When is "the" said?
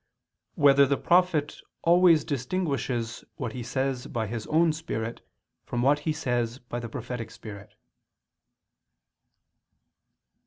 0.87-0.97, 6.79-6.89